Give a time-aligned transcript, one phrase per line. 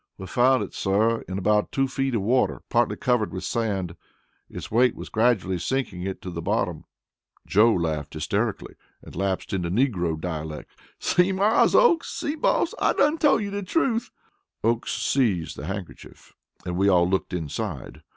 [0.17, 3.95] "We found it, sir, in about two feet of water, partly covered with sand.
[4.49, 6.85] Its weight was gradually sinking it into the bottom."
[7.45, 12.09] Joe laughed hysterically and lapsed into negro dialect: "See, Mars Oakes!
[12.11, 12.73] see, boss!
[12.79, 14.09] I dun tole you the truth."
[14.63, 16.33] Oakes seized the handkerchief,
[16.65, 18.01] and we all looked inside.